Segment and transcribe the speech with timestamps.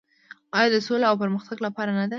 [0.57, 2.09] آیا د سولې او پرمختګ لپاره نه ده؟